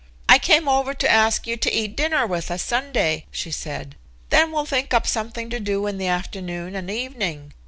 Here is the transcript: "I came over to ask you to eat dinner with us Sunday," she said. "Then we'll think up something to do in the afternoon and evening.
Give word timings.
"I 0.27 0.39
came 0.39 0.67
over 0.67 0.95
to 0.95 1.07
ask 1.11 1.45
you 1.45 1.57
to 1.57 1.71
eat 1.71 1.95
dinner 1.95 2.25
with 2.25 2.49
us 2.49 2.63
Sunday," 2.63 3.27
she 3.29 3.51
said. 3.51 3.95
"Then 4.31 4.51
we'll 4.51 4.65
think 4.65 4.95
up 4.95 5.05
something 5.05 5.51
to 5.51 5.59
do 5.59 5.85
in 5.85 5.99
the 5.99 6.07
afternoon 6.07 6.75
and 6.75 6.89
evening. 6.89 7.53